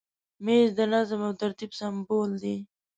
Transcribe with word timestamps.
مېز 0.45 0.69
د 0.79 0.81
نظم 0.93 1.19
او 1.27 1.33
ترتیب 1.41 1.71
سمبول 1.79 2.31
دی. 2.43 2.57